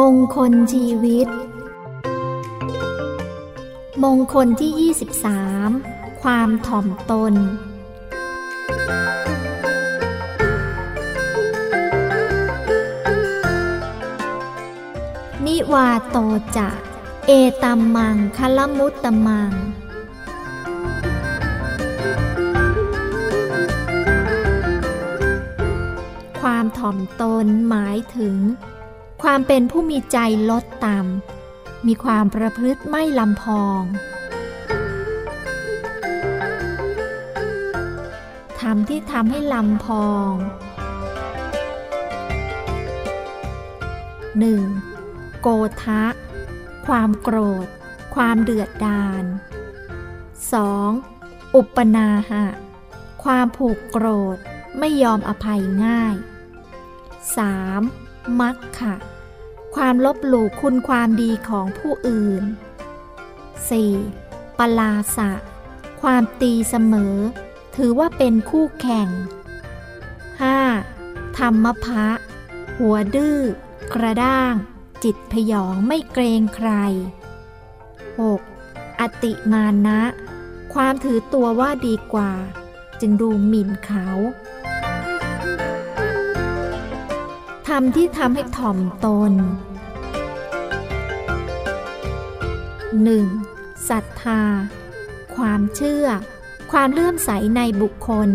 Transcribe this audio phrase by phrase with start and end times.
[0.00, 1.28] มงคลชีวิต
[4.04, 4.92] มงคลที่
[5.58, 7.34] 23 ความถ่อมตน
[15.46, 16.18] นิวาโต
[16.56, 16.68] จะ
[17.26, 17.30] เอ
[17.62, 19.52] ตัมมังคลมุตตมัง
[26.40, 28.36] ความถ่อมตนหมายถึง
[29.22, 30.18] ความเป็นผู้มีใจ
[30.50, 33.82] ลดต่ำ มีความประพฤติไม่ลำพอง
[38.60, 40.32] ทำที่ทำให้ลำพอง
[44.68, 45.40] 1.
[45.40, 45.48] โก
[45.82, 46.04] ทะ
[46.86, 47.66] ความโกรธ
[48.14, 49.24] ความเดือดดาล
[50.78, 51.54] 2.
[51.56, 52.44] อุปนาหะ
[53.24, 54.36] ความผูกโกรธ
[54.78, 56.16] ไม่ยอมอภัยง่าย
[57.66, 58.40] 3.
[58.40, 58.94] มักขะ
[59.74, 62.42] ความลบหลู่คุณความดีของผู้อื่น
[63.70, 64.58] 4.
[64.58, 65.32] ปลาสะ
[66.02, 67.16] ความตีเสมอ
[67.76, 69.08] ถือว่าเป็นคู่แข่ง
[70.62, 71.38] 5.
[71.38, 72.06] ธรรมภะ
[72.78, 73.38] หัวดื้อ
[73.94, 74.52] กระด้าง
[75.04, 76.70] จิตพยองไม่เกรงใคร
[78.26, 79.00] 6.
[79.00, 80.00] อติมานะ
[80.74, 82.32] ความถือตัวว่าดีกว่า
[83.00, 84.08] จึงดูหมิ่นเขา
[87.78, 89.32] ทำที่ทำให้ถ่อมตน
[93.00, 93.88] 1.
[93.88, 94.42] ศรัทธา
[95.36, 96.06] ความเชื่อ
[96.72, 98.30] ความเลื่อมใสในบุคคล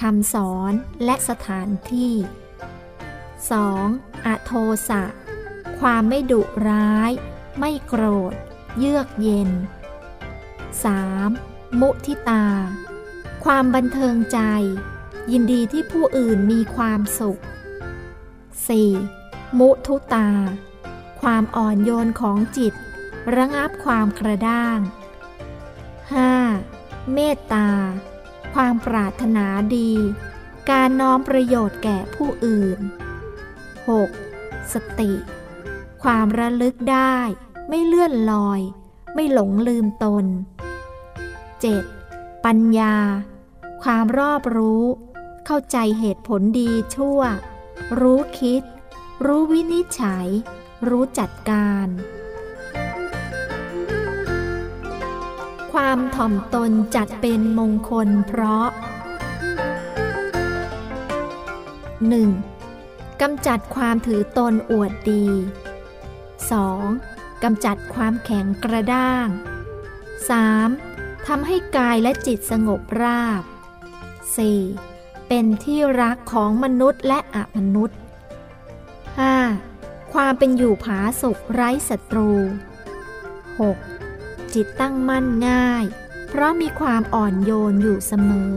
[0.00, 0.72] คำสอน
[1.04, 2.14] และสถานที่
[3.60, 4.26] 2.
[4.26, 4.52] อโท
[4.88, 5.02] สะ
[5.80, 7.10] ความไม่ดุร้าย
[7.58, 8.34] ไม่โกรธ
[8.78, 9.50] เยือกเย็น
[11.04, 11.80] 3.
[11.80, 12.46] มุทิตา
[13.44, 14.40] ความบันเทิงใจ
[15.32, 17.42] ยินดีที่ผู้อื่นมีความสุข
[18.52, 19.58] 4.
[19.58, 20.28] มุทุตา
[21.20, 22.74] ความอ่อนโยนของจิต
[23.36, 24.78] ระงับความกระด้าง
[26.36, 27.12] 5.
[27.12, 27.68] เมตตา
[28.54, 29.46] ความปรารถนา
[29.76, 29.92] ดี
[30.70, 32.78] การน้อมประโยชน์แก่ผู้อื่น
[33.96, 34.72] 6.
[34.72, 35.12] สติ
[36.02, 37.16] ความระลึกได้
[37.68, 38.60] ไม่เลื่อนลอย
[39.14, 40.24] ไม่หลงลืมตน
[41.74, 42.44] 7.
[42.44, 42.96] ปัญญา
[43.82, 44.84] ความรอบรู้
[45.46, 47.20] เข้าใจเหตุผลดีชั่ว
[48.00, 48.62] รู้คิด
[49.26, 50.26] รู้วินิจฉัย
[50.88, 51.88] รู้จัดการ
[55.72, 58.68] ความถ่อมตนจัดเป็นมงคลเพราะ
[62.34, 63.20] 1.
[63.20, 65.26] กำจัดความถือตนอวดดี
[66.60, 67.42] 2.
[67.42, 69.26] กำจัดความแข็งกระด้าง
[70.46, 71.26] 3.
[71.26, 73.42] ทำให้กายและจิตสงบราบ
[74.26, 74.91] 4.
[75.34, 77.98] เป็นที่รักของมนุษย์และอมนุษย์
[79.44, 80.12] 5.
[80.12, 82.30] ความเป็นอยู่ผาสุกไร้ศัตรู
[83.82, 84.54] 6.
[84.54, 85.84] จิตตั้งมั่นง่าย
[86.28, 88.56] เพราะมีความอ่อนโยนอยู่เสมอ